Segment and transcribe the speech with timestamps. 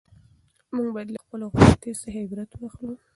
[0.75, 2.93] موږ باید له خپلو غلطیو څخه عبرت واخلو.